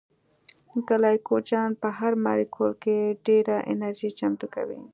ګلایکوجن 0.87 1.69
په 1.81 1.89
هر 1.97 2.13
مالیکول 2.25 2.71
کې 2.83 2.97
ډېره 3.25 3.55
انرژي 3.71 4.09
چمتو 4.19 4.47
کوي 4.55 4.81